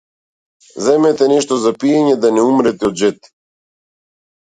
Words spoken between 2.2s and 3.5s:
да не умрете од жед.